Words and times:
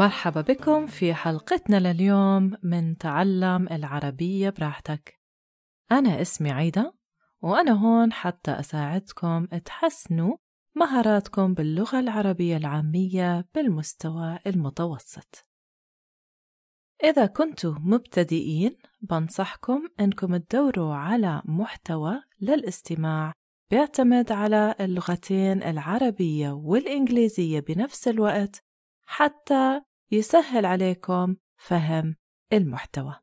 مرحبا 0.00 0.40
بكم 0.40 0.86
في 0.86 1.14
حلقتنا 1.14 1.92
لليوم 1.92 2.56
من 2.62 2.96
تعلم 2.96 3.68
العربية 3.70 4.50
براحتك. 4.50 5.20
أنا 5.92 6.20
اسمي 6.20 6.50
عيدة 6.50 6.94
وأنا 7.42 7.72
هون 7.72 8.12
حتى 8.12 8.50
أساعدكم 8.50 9.46
تحسنوا 9.46 10.36
مهاراتكم 10.76 11.54
باللغة 11.54 12.00
العربية 12.00 12.56
العامية 12.56 13.48
بالمستوى 13.54 14.38
المتوسط. 14.46 15.44
إذا 17.04 17.26
كنتوا 17.26 17.74
مبتدئين 17.78 18.76
بنصحكم 19.00 19.88
إنكم 20.00 20.36
تدوروا 20.36 20.94
على 20.94 21.42
محتوى 21.44 22.22
للاستماع 22.40 23.32
بيعتمد 23.70 24.32
على 24.32 24.74
اللغتين 24.80 25.62
العربية 25.62 26.50
والإنجليزية 26.50 27.60
بنفس 27.60 28.08
الوقت 28.08 28.64
حتى 29.06 29.82
يسهل 30.12 30.66
عليكم 30.66 31.36
فهم 31.56 32.16
المحتوى. 32.52 33.20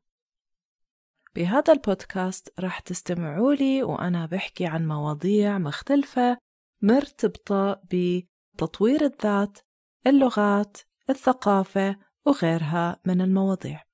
بهذا 1.34 1.72
البودكاست 1.72 2.60
رح 2.60 2.80
تستمعوا 2.80 3.54
لي 3.54 3.82
وأنا 3.82 4.26
بحكي 4.26 4.66
عن 4.66 4.88
مواضيع 4.88 5.58
مختلفة 5.58 6.38
مرتبطة 6.82 7.80
بتطوير 7.84 9.04
الذات 9.04 9.58
اللغات 10.06 10.76
الثقافة 11.10 11.96
وغيرها 12.26 13.00
من 13.04 13.20
المواضيع. 13.20 13.84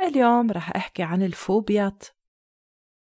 اليوم 0.00 0.50
رح 0.50 0.76
أحكي 0.76 1.02
عن 1.02 1.22
الفوبيات. 1.22 2.04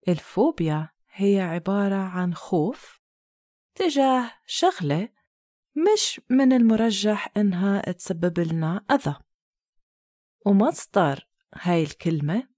الفوبيا 0.08 0.88
هي 1.10 1.40
عبارة 1.40 1.94
عن 1.94 2.34
خوف 2.34 3.00
تجاه 3.74 4.32
شغلة 4.46 5.08
مش 5.76 6.20
من 6.30 6.52
المرجح 6.52 7.32
إنها 7.36 7.92
تسبب 7.92 8.40
لنا 8.40 8.84
أذى. 8.90 9.16
ومصدر 10.46 11.28
هاي 11.54 11.82
الكلمة. 11.82 12.48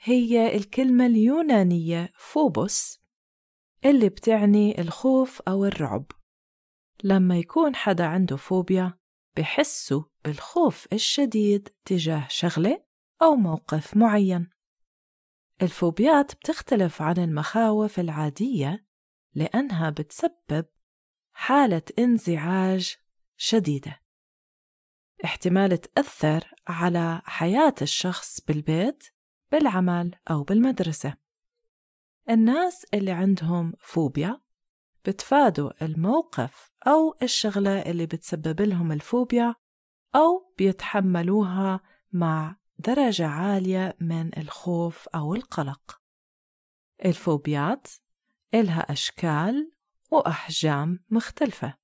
هي 0.00 0.56
الكلمة 0.56 1.06
اليونانية 1.06 2.12
فوبوس 2.18 3.00
اللي 3.84 4.08
بتعني 4.08 4.80
الخوف 4.80 5.42
أو 5.48 5.64
الرعب. 5.64 6.06
لما 7.04 7.38
يكون 7.38 7.74
حدا 7.74 8.04
عنده 8.06 8.36
فوبيا 8.36 8.98
بحسوا 9.36 10.02
بالخوف 10.24 10.86
الشديد 10.92 11.68
تجاه 11.84 12.26
شغلة 12.28 12.84
أو 13.22 13.34
موقف 13.36 13.96
معين. 13.96 14.50
الفوبيات 15.62 16.34
بتختلف 16.34 17.02
عن 17.02 17.18
المخاوف 17.18 18.00
العادية 18.00 18.86
لأنها 19.34 19.90
بتسبب 19.90 20.66
حالة 21.38 21.82
انزعاج 21.98 22.96
شديدة. 23.36 24.02
احتمال 25.24 25.78
تأثر 25.80 26.54
على 26.68 27.22
حياة 27.24 27.74
الشخص 27.82 28.40
بالبيت 28.40 29.04
بالعمل 29.52 30.14
أو 30.30 30.42
بالمدرسة. 30.42 31.16
الناس 32.30 32.86
اللي 32.94 33.10
عندهم 33.10 33.72
فوبيا 33.80 34.40
بتفادوا 35.04 35.84
الموقف 35.84 36.70
أو 36.86 37.16
الشغلة 37.22 37.82
اللي 37.82 38.06
بتسبب 38.06 38.60
لهم 38.60 38.92
الفوبيا 38.92 39.54
أو 40.14 40.54
بيتحملوها 40.58 41.80
مع 42.12 42.56
درجة 42.78 43.26
عالية 43.26 43.96
من 44.00 44.38
الخوف 44.38 45.08
أو 45.08 45.34
القلق. 45.34 46.00
الفوبيات 47.04 47.86
إلها 48.54 48.92
أشكال 48.92 49.75
وأحجام 50.10 51.04
مختلفة. 51.10 51.74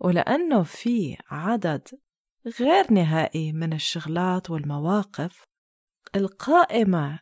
ولأنه 0.00 0.62
في 0.62 1.16
عدد 1.30 1.88
غير 2.60 2.92
نهائي 2.92 3.52
من 3.52 3.72
الشغلات 3.72 4.50
والمواقف 4.50 5.44
القائمة 6.16 7.20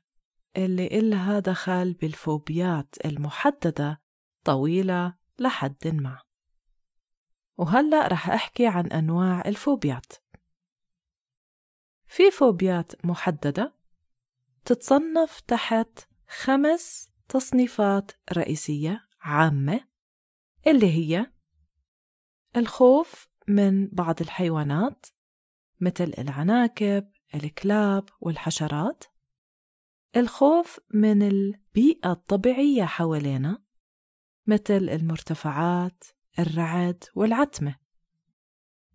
اللي 0.56 0.86
إلها 0.86 1.38
دخل 1.38 1.92
بالفوبيات 1.92 2.94
المحددة 3.04 4.00
طويلة 4.44 5.14
لحد 5.38 5.86
ما. 5.86 6.22
وهلأ 7.56 8.08
رح 8.08 8.30
أحكي 8.30 8.66
عن 8.66 8.86
أنواع 8.86 9.42
الفوبيات. 9.46 10.12
في 12.06 12.30
فوبيات 12.30 13.04
محددة 13.04 13.74
تتصنف 14.64 15.40
تحت 15.40 15.98
خمس 16.28 17.10
تصنيفات 17.28 18.12
رئيسية 18.32 19.11
عامة 19.22 19.80
اللي 20.66 20.86
هي 20.90 21.32
الخوف 22.56 23.28
من 23.48 23.88
بعض 23.88 24.20
الحيوانات 24.20 25.06
مثل 25.80 26.12
العناكب، 26.18 27.10
الكلاب 27.34 28.08
والحشرات 28.20 29.04
الخوف 30.16 30.80
من 30.94 31.22
البيئة 31.22 32.12
الطبيعية 32.12 32.84
حوالينا 32.84 33.62
مثل 34.46 34.88
المرتفعات، 34.88 36.04
الرعد 36.38 37.04
والعتمة. 37.14 37.76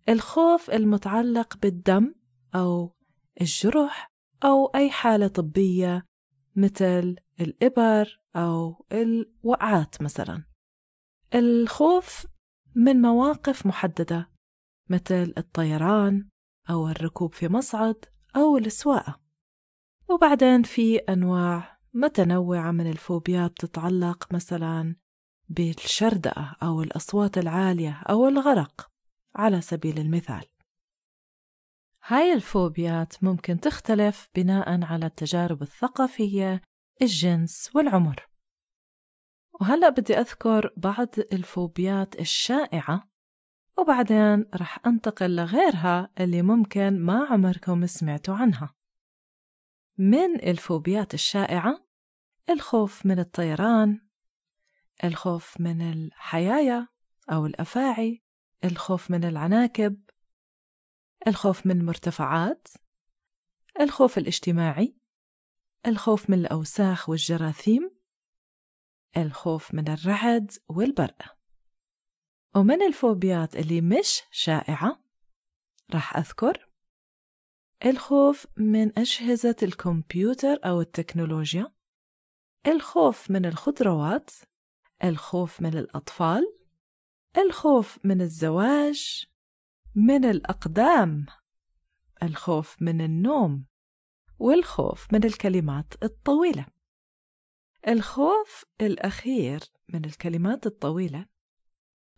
الخوف 0.08 0.70
المتعلق 0.70 1.56
بالدم 1.56 2.14
أو 2.54 2.96
الجرح 3.40 4.12
أو 4.44 4.66
أي 4.66 4.90
حالة 4.90 5.28
طبية 5.28 6.06
مثل 6.58 7.16
الإبر 7.40 8.20
أو 8.36 8.84
الوقعات 8.92 10.02
مثلا. 10.02 10.44
الخوف 11.34 12.26
من 12.74 13.02
مواقف 13.02 13.66
محددة 13.66 14.30
مثل 14.88 15.34
الطيران 15.38 16.28
أو 16.70 16.88
الركوب 16.88 17.34
في 17.34 17.48
مصعد 17.48 18.04
أو 18.36 18.58
السواقة. 18.58 19.20
وبعدين 20.08 20.62
في 20.62 20.96
أنواع 20.96 21.78
متنوعة 21.94 22.70
من 22.70 22.90
الفوبيات 22.90 23.52
تتعلق 23.56 24.34
مثلا 24.34 24.96
بالشردقة 25.48 26.56
أو 26.62 26.82
الأصوات 26.82 27.38
العالية 27.38 28.02
أو 28.10 28.28
الغرق 28.28 28.90
على 29.34 29.60
سبيل 29.60 29.98
المثال. 29.98 30.44
هاي 32.04 32.32
الفوبيات 32.32 33.24
ممكن 33.24 33.60
تختلف 33.60 34.28
بناء 34.34 34.84
على 34.84 35.06
التجارب 35.06 35.62
الثقافية 35.62 36.62
الجنس 37.02 37.70
والعمر. 37.74 38.28
وهلأ 39.60 39.88
بدي 39.88 40.18
أذكر 40.18 40.72
بعض 40.76 41.08
الفوبيات 41.32 42.20
الشائعة 42.20 43.08
وبعدين 43.78 44.44
رح 44.54 44.78
أنتقل 44.86 45.36
لغيرها 45.36 46.10
اللي 46.20 46.42
ممكن 46.42 47.00
ما 47.00 47.26
عمركم 47.30 47.86
سمعتوا 47.86 48.34
عنها. 48.34 48.74
من 49.98 50.34
الفوبيات 50.34 51.14
الشائعة؟ 51.14 51.88
الخوف 52.50 53.06
من 53.06 53.18
الطيران 53.18 54.00
الخوف 55.04 55.60
من 55.60 55.92
الحيايا 55.92 56.88
أو 57.32 57.46
الأفاعي 57.46 58.22
الخوف 58.64 59.10
من 59.10 59.24
العناكب 59.24 60.00
الخوف 61.26 61.66
من 61.66 61.80
المرتفعات 61.80 62.68
الخوف 63.80 64.18
الاجتماعي 64.18 64.94
الخوف 65.86 66.30
من 66.30 66.38
الأوساخ 66.38 67.08
والجراثيم 67.08 67.90
الخوف 69.16 69.74
من 69.74 69.88
الرعد 69.88 70.52
والبرق. 70.68 71.38
ومن 72.56 72.82
الفوبيات 72.82 73.56
اللي 73.56 73.80
مش 73.80 74.22
شائعة 74.30 75.02
راح 75.94 76.16
أذكر 76.16 76.68
الخوف 77.86 78.46
من 78.56 78.98
أجهزة 78.98 79.56
الكمبيوتر 79.62 80.58
أو 80.64 80.80
التكنولوجيا 80.80 81.72
الخوف 82.66 83.30
من 83.30 83.46
الخضروات 83.46 84.30
الخوف 85.04 85.60
من 85.60 85.78
الأطفال 85.78 86.58
الخوف 87.38 87.98
من 88.04 88.20
الزواج 88.20 89.26
من 89.98 90.24
الأقدام 90.24 91.26
الخوف 92.22 92.82
من 92.82 93.00
النوم 93.00 93.64
والخوف 94.38 95.12
من 95.12 95.24
الكلمات 95.24 95.94
الطويلة. 96.02 96.66
الخوف 97.88 98.64
الأخير 98.80 99.60
من 99.88 100.04
الكلمات 100.04 100.66
الطويلة 100.66 101.26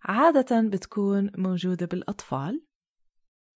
عادة 0.03 0.61
بتكون 0.61 1.31
موجودة 1.37 1.87
بالأطفال 1.87 2.67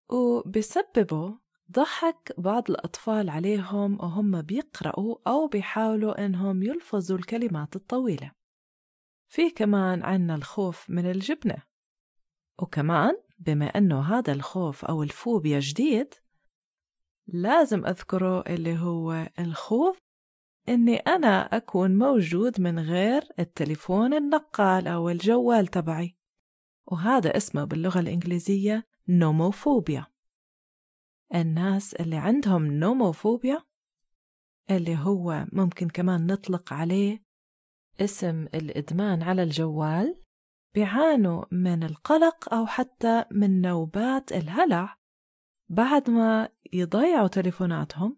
وبسببوا 0.08 1.36
ضحك 1.72 2.32
بعض 2.38 2.70
الأطفال 2.70 3.30
عليهم 3.30 4.00
وهم 4.00 4.42
بيقرأوا 4.42 5.16
أو 5.26 5.46
بيحاولوا 5.46 6.24
إنهم 6.24 6.62
يلفظوا 6.62 7.18
الكلمات 7.18 7.76
الطويلة. 7.76 8.32
في 9.28 9.50
كمان 9.50 10.02
عنا 10.02 10.34
الخوف 10.34 10.90
من 10.90 11.10
الجبنة 11.10 11.62
وكمان 12.58 13.24
بما 13.46 13.66
أنه 13.66 14.00
هذا 14.00 14.32
الخوف 14.32 14.84
أو 14.84 15.02
الفوبيا 15.02 15.60
جديد 15.60 16.14
لازم 17.26 17.86
أذكره 17.86 18.40
اللي 18.40 18.78
هو 18.78 19.28
الخوف 19.38 19.98
إني 20.68 20.96
أنا 20.96 21.56
أكون 21.56 21.98
موجود 21.98 22.60
من 22.60 22.78
غير 22.78 23.22
التليفون 23.38 24.14
النقال 24.14 24.88
أو 24.88 25.08
الجوال 25.08 25.66
تبعي. 25.66 26.16
وهذا 26.86 27.36
اسمه 27.36 27.64
باللغة 27.64 28.00
الإنجليزية 28.00 28.86
نوموفوبيا. 29.08 30.06
الناس 31.34 31.94
اللي 31.94 32.16
عندهم 32.16 32.66
نوموفوبيا 32.66 33.64
اللي 34.70 34.96
هو 34.96 35.46
ممكن 35.52 35.88
كمان 35.88 36.26
نطلق 36.26 36.72
عليه 36.72 37.24
اسم 38.00 38.42
الإدمان 38.42 39.22
على 39.22 39.42
الجوال 39.42 40.23
بيعانوا 40.74 41.44
من 41.50 41.82
القلق 41.82 42.54
أو 42.54 42.66
حتى 42.66 43.24
من 43.30 43.60
نوبات 43.60 44.32
الهلع 44.32 44.96
بعد 45.68 46.10
ما 46.10 46.48
يضيعوا 46.72 47.28
تليفوناتهم 47.28 48.16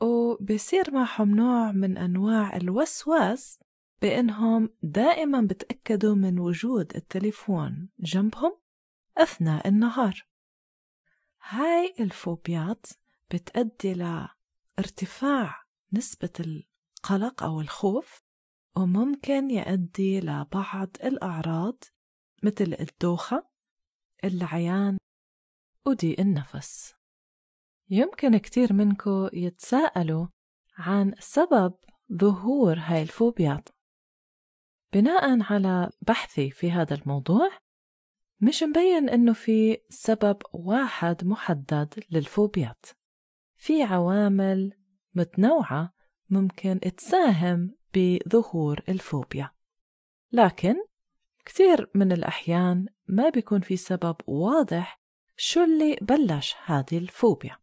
وبصير 0.00 0.94
معهم 0.94 1.34
نوع 1.36 1.72
من 1.72 1.98
أنواع 1.98 2.56
الوسواس 2.56 3.60
بإنهم 4.02 4.70
دائما 4.82 5.40
بتأكدوا 5.40 6.14
من 6.14 6.38
وجود 6.38 6.96
التليفون 6.96 7.88
جنبهم 7.98 8.56
أثناء 9.18 9.68
النهار. 9.68 10.26
هاي 11.48 11.94
الفوبيات 12.00 12.86
بتأدي 13.30 13.94
لارتفاع 14.78 15.64
نسبة 15.92 16.32
القلق 16.40 17.42
أو 17.42 17.60
الخوف 17.60 18.25
وممكن 18.76 19.50
يؤدي 19.50 20.20
لبعض 20.20 20.96
الأعراض 21.04 21.84
مثل 22.42 22.76
الدوخة 22.80 23.46
العيان 24.24 24.98
وضيق 25.86 26.20
النفس. 26.20 26.94
يمكن 27.90 28.36
كتير 28.36 28.72
منكم 28.72 29.28
يتساءلوا 29.32 30.26
عن 30.78 31.14
سبب 31.18 31.74
ظهور 32.12 32.78
هاي 32.78 33.02
الفوبيات 33.02 33.68
بناء 34.92 35.52
على 35.52 35.90
بحثي 36.02 36.50
في 36.50 36.70
هذا 36.70 36.94
الموضوع 36.94 37.50
مش 38.40 38.62
مبين 38.62 39.08
إنه 39.08 39.32
في 39.32 39.78
سبب 39.88 40.36
واحد 40.52 41.24
محدد 41.24 42.04
للفوبيات 42.10 42.86
في 43.56 43.82
عوامل 43.82 44.72
متنوعة 45.14 45.94
ممكن 46.30 46.80
تساهم 46.80 47.74
بظهور 47.96 48.80
الفوبيا. 48.88 49.50
لكن 50.32 50.74
كثير 51.44 51.90
من 51.94 52.12
الأحيان 52.12 52.86
ما 53.06 53.28
بيكون 53.28 53.60
في 53.60 53.76
سبب 53.76 54.16
واضح 54.26 55.00
شو 55.36 55.64
اللي 55.64 55.96
بلش 56.02 56.54
هذه 56.64 56.98
الفوبيا. 56.98 57.58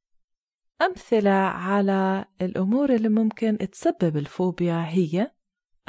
أمثلة 0.82 1.32
على 1.32 2.26
الأمور 2.42 2.96
اللي 2.96 3.10
ممكن 3.10 3.58
تسبب 3.58 4.18
الفوبيا 4.18 4.86
هي 4.88 5.32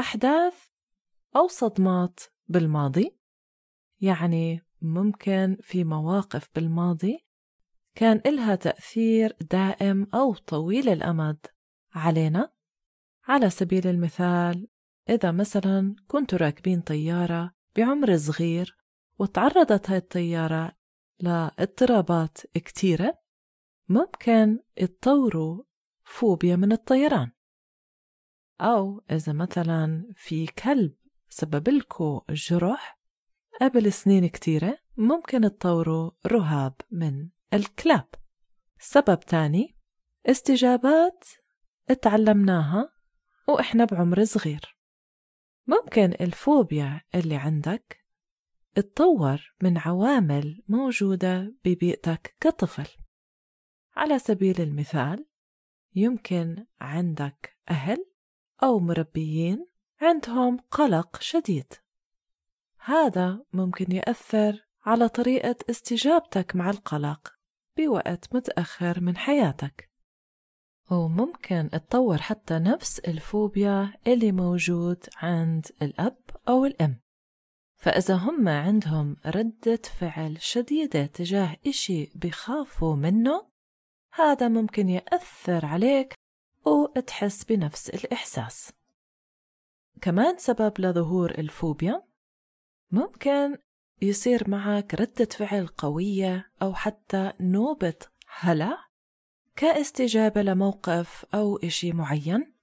أحداث 0.01 0.55
أو 1.37 1.49
صدمات 1.49 2.21
بالماضي. 2.49 3.17
يعني 4.01 4.63
ممكن 4.83 5.57
في 5.61 5.85
مواقف 5.85 6.49
بالماضي 6.55 7.27
كان 7.95 8.21
إلها 8.27 8.55
تأثير 8.55 9.37
دائم 9.41 10.07
أو 10.15 10.35
طويل 10.35 10.89
الأمد 10.89 11.47
علينا. 11.95 12.54
على 13.29 13.51
سبيل 13.51 13.87
المثال 13.87 14.69
إذا 15.09 15.31
مثلا 15.31 15.97
كنتوا 16.07 16.39
راكبين 16.39 16.81
طيارة 16.81 17.55
بعمر 17.77 18.17
صغير 18.17 18.77
وتعرضت 19.19 19.91
هاي 19.91 19.99
الطيارة 19.99 20.73
لاضطرابات 21.21 22.39
كتيرة 22.55 23.19
ممكن 23.89 24.59
تطوروا 24.77 25.63
فوبيا 26.05 26.57
من 26.57 26.73
الطيران. 26.73 27.31
أو 28.61 29.05
إذا 29.11 29.33
مثلا 29.33 30.13
في 30.17 30.47
كلب 30.47 30.95
سبب 31.29 31.69
لكم 31.69 32.21
جرح 32.31 33.01
قبل 33.61 33.93
سنين 33.93 34.27
كتيرة 34.27 34.79
ممكن 34.97 35.41
تطوروا 35.41 36.11
رهاب 36.27 36.75
من 36.91 37.29
الكلاب. 37.55 38.09
سبب 38.79 39.21
تاني 39.21 39.77
استجابات 40.27 41.25
اتعلمناها 41.91 42.94
وإحنا 43.49 43.85
بعمر 43.85 44.25
صغير. 44.25 44.79
ممكن 45.67 46.13
الفوبيا 46.21 47.01
اللي 47.15 47.37
عندك 47.37 48.05
تطور 48.75 49.55
من 49.63 49.79
عوامل 49.79 50.63
موجودة 50.69 51.55
ببيئتك 51.65 52.37
كطفل. 52.41 52.89
على 53.97 54.19
سبيل 54.19 54.61
المثال 54.61 55.27
يمكن 55.95 56.67
عندك 56.81 57.59
أهل 57.71 58.07
أو 58.63 58.79
مربيين 58.79 59.67
عندهم 60.01 60.59
قلق 60.71 61.21
شديد. 61.21 61.73
هذا 62.79 63.45
ممكن 63.53 63.93
يأثر 63.93 64.67
على 64.83 65.09
طريقة 65.09 65.57
استجابتك 65.71 66.57
مع 66.57 66.71
القلق 66.71 67.35
بوقت 67.77 68.35
متأخر 68.35 69.01
من 69.01 69.17
حياتك. 69.17 69.94
وممكن 70.91 71.71
تطور 71.73 72.19
حتى 72.19 72.59
نفس 72.59 72.99
الفوبيا 72.99 73.93
اللي 74.07 74.33
موجود 74.33 75.07
عند 75.17 75.67
الأب 75.83 76.19
أو 76.49 76.65
الأم. 76.65 77.01
فإذا 77.77 78.15
هم 78.15 78.49
عندهم 78.49 79.17
ردة 79.27 79.81
فعل 79.99 80.43
شديدة 80.43 81.07
تجاه 81.07 81.57
إشي 81.67 82.13
بخافوا 82.15 82.97
منه 82.97 83.49
هذا 84.13 84.49
ممكن 84.49 84.89
يأثر 84.89 85.67
عليك 85.67 86.15
وتحس 86.67 87.45
بنفس 87.45 87.91
الإحساس. 87.91 88.73
كمان 90.01 90.39
سبب 90.39 90.73
لظهور 90.79 91.31
الفوبيا 91.31 92.03
ممكن 92.91 93.57
يصير 94.03 94.51
معك 94.51 94.95
ردة 94.95 95.25
فعل 95.25 95.67
قوية 95.67 96.51
أو 96.63 96.75
حتى 96.75 97.33
نوبة 97.41 97.99
هلع 98.39 98.94
كاستجابة 99.57 100.43
لموقف 100.43 101.27
أو 101.35 101.57
إشي 101.57 101.93
معين؟ 101.93 102.55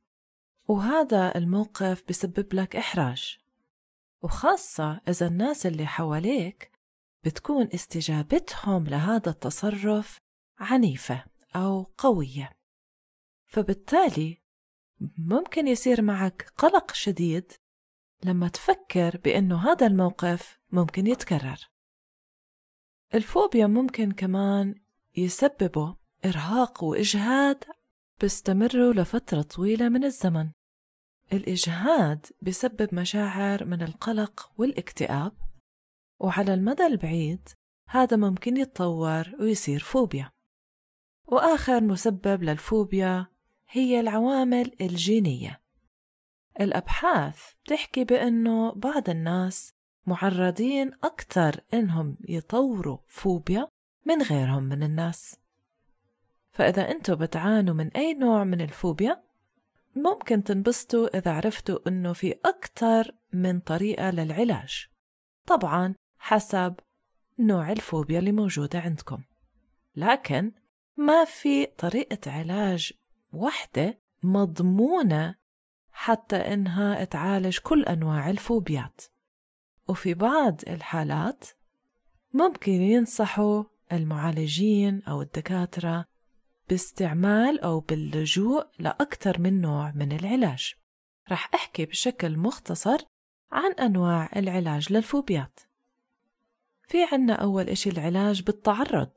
وهذا 0.68 1.36
الموقف 1.38 2.04
بسبب 2.10 2.54
لك 2.54 2.76
إحراج. 2.76 3.38
وخاصة 4.22 5.02
إذا 5.08 5.28
الناس 5.28 5.66
اللي 5.66 5.88
حواليك 5.88 6.72
بتكون 7.24 7.70
استجابتهم 7.74 8.88
لهذا 8.88 9.30
التصرف 9.30 10.18
عنيفة 10.60 11.26
أو 11.56 11.84
قوية. 11.98 12.52
فبالتالي 13.48 14.42
ممكن 15.18 15.68
يصير 15.68 16.02
معك 16.02 16.54
قلق 16.58 16.94
شديد 16.94 17.52
لما 18.24 18.48
تفكر 18.48 19.18
بأنه 19.18 19.72
هذا 19.72 19.88
الموقف 19.88 20.60
ممكن 20.72 21.08
يتكرر. 21.08 21.70
الفوبيا 23.14 23.68
ممكن 23.68 24.12
كمان 24.12 24.76
يسببه 25.18 26.01
إرهاق 26.26 26.84
وإجهاد 26.84 27.64
بيستمروا 28.22 28.94
لفترة 28.94 29.42
طويلة 29.42 29.90
من 29.90 30.04
الزمن. 30.04 30.50
الإجهاد 31.34 32.26
بسبب 32.42 32.96
مشاعر 32.96 33.66
من 33.66 33.82
القلق 33.82 34.52
والاكتئاب 34.58 35.34
وعلى 36.20 36.54
المدى 36.54 36.86
البعيد 36.86 37.50
هذا 37.88 38.18
ممكن 38.18 38.58
يتطور 38.58 39.36
ويصير 39.40 39.80
فوبيا. 39.80 40.32
وآخر 41.28 41.82
مسبب 41.82 42.44
للفوبيا 42.44 43.28
هي 43.70 44.00
العوامل 44.00 44.72
الجينية. 44.82 45.62
الأبحاث 46.60 47.54
بتحكي 47.66 48.04
بأنه 48.04 48.72
بعض 48.72 49.10
الناس 49.10 49.74
معرضين 50.06 50.92
أكثر 51.04 51.62
إنهم 51.74 52.18
يطوروا 52.30 52.98
فوبيا 53.08 53.68
من 54.06 54.22
غيرهم 54.22 54.64
من 54.64 54.84
الناس. 54.84 55.36
فإذا 56.52 56.92
أنتوا 56.92 57.16
بتعانوا 57.16 57.74
من 57.74 57.88
أي 57.88 58.14
نوع 58.14 58.44
من 58.44 58.62
الفوبيا 58.62 59.24
ممكن 59.96 60.44
تنبسطوا 60.44 61.18
إذا 61.18 61.32
عرفتوا 61.32 61.80
إنه 61.88 62.14
في 62.14 62.36
أكثر 62.46 63.16
من 63.34 63.60
طريقة 63.60 64.10
للعلاج. 64.10 64.88
طبعا 65.48 65.96
حسب 66.18 66.76
نوع 67.40 67.72
الفوبيا 67.72 68.20
اللي 68.20 68.32
موجودة 68.32 68.80
عندكم. 68.80 69.24
لكن 69.96 70.52
ما 70.98 71.26
في 71.26 71.66
طريقة 71.66 72.32
علاج 72.32 72.94
وحدة 73.34 74.00
مضمونة 74.24 75.36
حتى 75.92 76.36
إنها 76.36 77.04
تعالج 77.04 77.58
كل 77.58 77.84
أنواع 77.84 78.30
الفوبيات. 78.30 79.02
وفي 79.88 80.14
بعض 80.14 80.62
الحالات 80.68 81.46
ممكن 82.34 82.72
ينصحوا 82.72 83.64
المعالجين 83.92 85.04
أو 85.04 85.22
الدكاترة 85.22 86.11
باستعمال 86.72 87.60
أو 87.60 87.80
باللجوء 87.80 88.68
لأكثر 88.80 89.40
من 89.40 89.62
نوع 89.62 89.92
من 89.92 90.12
العلاج. 90.12 90.74
رح 91.32 91.50
أحكي 91.54 91.86
بشكل 91.86 92.38
مختصر 92.38 92.98
عن 93.52 93.72
أنواع 93.72 94.30
العلاج 94.36 94.94
للفوبيات. 94.94 95.60
في 96.88 96.98
عنا 97.12 97.34
أول 97.34 97.70
إشي 97.70 97.90
العلاج 97.90 98.42
بالتعرض 98.42 99.10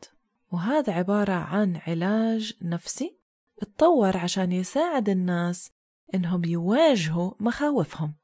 وهذا 0.53 0.93
عبارة 0.93 1.33
عن 1.33 1.81
علاج 1.87 2.53
نفسي 2.63 3.17
اتطور 3.63 4.17
عشان 4.17 4.53
يساعد 4.53 5.09
الناس 5.09 5.71
إنهم 6.15 6.45
يواجهوا 6.45 7.33
مخاوفهم. 7.41 8.15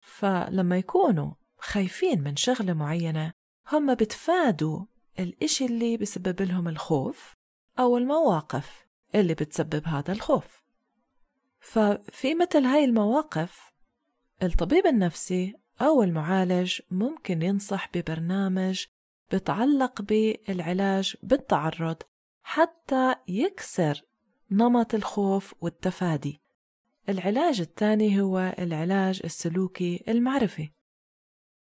فلما 0.00 0.78
يكونوا 0.78 1.32
خايفين 1.58 2.22
من 2.22 2.36
شغلة 2.36 2.72
معينة 2.72 3.32
هم 3.72 3.94
بتفادوا 3.94 4.84
الإشي 5.18 5.66
اللي 5.66 5.96
بسبب 5.96 6.42
لهم 6.42 6.68
الخوف 6.68 7.39
أو 7.80 7.96
المواقف 7.96 8.86
اللي 9.14 9.34
بتسبب 9.34 9.86
هذا 9.86 10.12
الخوف. 10.12 10.62
ففي 11.60 12.34
مثل 12.34 12.64
هاي 12.64 12.84
المواقف 12.84 13.72
الطبيب 14.42 14.86
النفسي 14.86 15.54
أو 15.80 16.02
المعالج 16.02 16.80
ممكن 16.90 17.42
ينصح 17.42 17.88
ببرنامج 17.94 18.86
بتعلق 19.32 20.02
بالعلاج 20.02 21.16
بالتعرض 21.22 21.96
حتى 22.42 23.14
يكسر 23.28 24.02
نمط 24.50 24.94
الخوف 24.94 25.54
والتفادي. 25.60 26.40
العلاج 27.08 27.60
الثاني 27.60 28.20
هو 28.20 28.54
العلاج 28.58 29.20
السلوكي 29.24 30.04
المعرفي. 30.08 30.70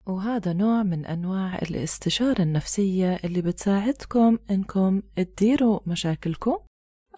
وهذا 0.05 0.53
نوع 0.53 0.83
من 0.83 1.05
أنواع 1.05 1.55
الاستشارة 1.57 2.41
النفسية 2.41 3.19
اللي 3.23 3.41
بتساعدكم 3.41 4.39
إنكم 4.51 5.01
تديروا 5.15 5.79
مشاكلكم 5.87 6.57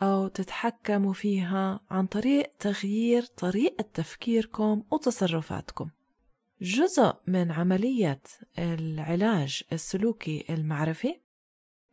أو 0.02 0.28
تتحكموا 0.28 1.14
فيها 1.14 1.80
عن 1.90 2.08
طريق 2.08 2.52
تغيير 2.60 3.24
طريقة 3.24 3.86
تفكيركم 3.94 4.84
وتصرفاتكم. 4.92 5.90
جزء 6.62 7.14
من 7.28 7.52
عملية 7.52 8.22
العلاج 8.60 9.64
السلوكي 9.74 10.46
المعرفي 10.50 11.20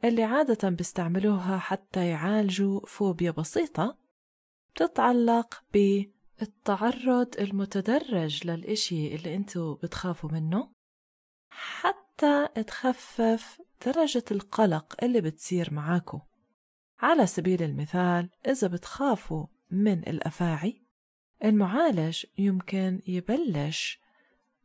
اللي 0.05 0.23
عادة 0.23 0.69
بيستعملوها 0.69 1.59
حتى 1.59 2.07
يعالجوا 2.07 2.81
فوبيا 2.87 3.31
بسيطة 3.31 3.97
بتتعلق 4.75 5.63
بالتعرض 5.73 7.35
المتدرج 7.41 8.47
للإشي 8.47 9.15
اللي 9.15 9.37
أنتوا 9.37 9.75
بتخافوا 9.75 10.31
منه. 10.33 10.80
حتى 11.63 12.49
تخفف 12.67 13.61
درجة 13.87 14.25
القلق 14.31 14.97
اللي 15.05 15.21
بتصير 15.21 15.75
معاكو. 15.75 16.21
على 17.01 17.27
سبيل 17.27 17.63
المثال 17.63 18.31
إذا 18.47 18.69
بتخافوا 18.69 19.47
من 19.71 19.99
الأفاعي 19.99 20.83
المعالج 21.45 22.25
يمكن 22.39 23.03
يبلش 23.07 24.01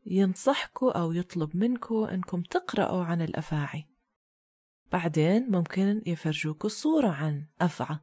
ينصحكوا 0.05 0.91
أو 0.99 1.11
يطلب 1.11 1.57
منكوا 1.57 2.13
إنكم 2.13 2.41
تقرأوا 2.41 3.03
عن 3.03 3.21
الأفاعي. 3.21 3.85
بعدين 4.91 5.51
ممكن 5.51 6.01
يفرجوكوا 6.05 6.69
صورة 6.69 7.09
عن 7.09 7.45
أفعى. 7.61 7.97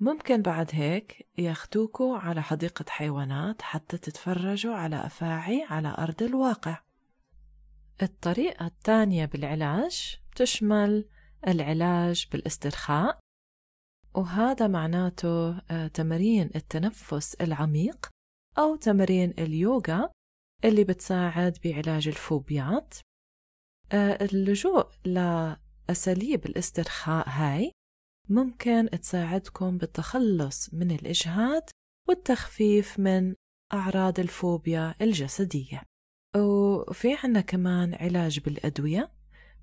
ممكن 0.00 0.42
بعد 0.42 0.70
هيك 0.72 1.28
ياخدوكوا 1.38 2.18
على 2.18 2.42
حديقة 2.42 2.84
حيوانات 2.88 3.62
حتى 3.62 3.98
تتفرجوا 3.98 4.74
على 4.74 5.06
أفاعي 5.06 5.66
على 5.70 5.94
أرض 5.98 6.22
الواقع. 6.22 6.87
الطريقة 8.02 8.66
الثانية 8.66 9.24
بالعلاج 9.24 10.18
تشمل 10.36 11.08
العلاج 11.48 12.26
بالاسترخاء 12.32 13.18
وهذا 14.14 14.66
معناته 14.66 15.58
آه، 15.58 15.86
تمارين 15.86 16.50
التنفس 16.56 17.34
العميق 17.34 18.08
أو 18.58 18.76
تمارين 18.76 19.30
اليوغا 19.38 20.10
اللي 20.64 20.84
بتساعد 20.84 21.58
بعلاج 21.64 22.08
الفوبيات. 22.08 22.94
آه، 23.92 24.24
اللجوء 24.24 24.86
لأساليب 25.04 26.46
الاسترخاء 26.46 27.28
هاي 27.28 27.72
ممكن 28.28 28.90
تساعدكم 28.90 29.78
بالتخلص 29.78 30.74
من 30.74 30.90
الإجهاد 30.90 31.70
والتخفيف 32.08 32.98
من 32.98 33.34
أعراض 33.72 34.20
الفوبيا 34.20 34.94
الجسدية. 35.00 35.82
وفي 36.38 37.16
عنا 37.24 37.40
كمان 37.40 37.94
علاج 37.94 38.40
بالأدوية 38.40 39.12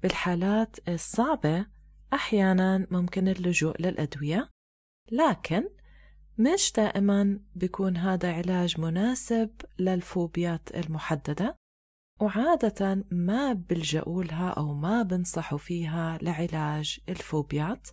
بالحالات 0.04 0.90
الصعبة 0.90 1.66
أحيانا 2.14 2.88
ممكن 2.92 3.28
اللجوء 3.28 3.82
للأدوية 3.82 4.50
لكن 5.12 5.70
مش 6.38 6.74
دائما 6.76 7.40
بيكون 7.56 7.98
هذا 7.98 8.34
علاج 8.34 8.80
مناسب 8.80 9.52
للفوبيات 9.80 10.76
المحددة 10.76 11.56
وعادة 12.22 13.06
ما 13.12 13.54
بلجأوا 13.54 14.24
لها 14.24 14.50
أو 14.50 14.74
ما 14.74 15.04
بنصحوا 15.04 15.58
فيها 15.58 16.18
لعلاج 16.22 17.00
الفوبيات 17.10 17.88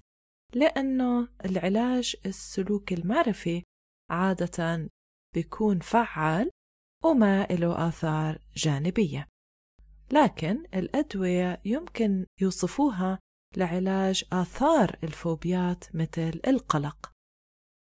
لأنه 0.55 1.29
العلاج 1.45 2.17
السلوكي 2.27 2.95
المعرفي 2.95 3.62
عادة 4.11 4.89
بيكون 5.35 5.79
فعال 5.79 6.51
وما 7.04 7.47
له 7.47 7.88
آثار 7.88 8.38
جانبية. 8.56 9.28
لكن 10.12 10.64
الأدوية 10.75 11.61
يمكن 11.64 12.26
يوصفوها 12.40 13.18
لعلاج 13.56 14.25
آثار 14.32 14.99
الفوبيات 15.04 15.85
مثل 15.94 16.40
القلق. 16.47 17.12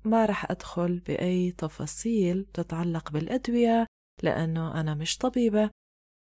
ما 0.04 0.26
رح 0.26 0.50
أدخل 0.50 0.98
بأي 0.98 1.52
تفاصيل 1.52 2.46
تتعلق 2.54 3.10
بالأدوية 3.10 3.86
لأنه 4.22 4.80
أنا 4.80 4.94
مش 4.94 5.18
طبيبة 5.18 5.70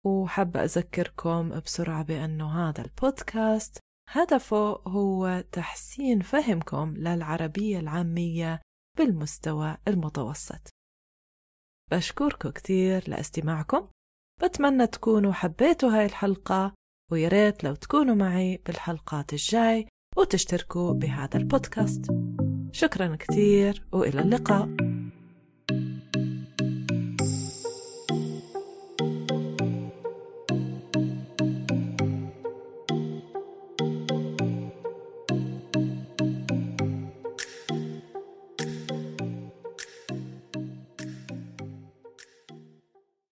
وحابة 0.06 0.64
أذكركم 0.64 1.60
بسرعة 1.60 2.02
بأنه 2.02 2.68
هذا 2.68 2.84
البودكاست 2.84 3.78
هدفه 4.08 4.82
هو 4.86 5.44
تحسين 5.52 6.20
فهمكم 6.20 6.94
للعربية 6.96 7.78
العامية 7.80 8.60
بالمستوى 8.98 9.76
المتوسط. 9.88 10.77
بشكركم 11.90 12.50
كتير 12.50 13.04
لاستماعكم. 13.06 13.88
بتمنى 14.42 14.86
تكونوا 14.86 15.32
حبيتوا 15.32 15.90
هاي 15.90 16.06
الحلقة 16.06 16.72
وياريت 17.12 17.64
لو 17.64 17.74
تكونوا 17.74 18.14
معي 18.14 18.62
بالحلقات 18.66 19.32
الجاي 19.32 19.86
وتشتركوا 20.16 20.92
بهذا 20.92 21.36
البودكاست. 21.36 22.06
شكرا 22.72 23.16
كتير 23.16 23.86
وإلى 23.92 24.20
اللقاء. 24.20 24.87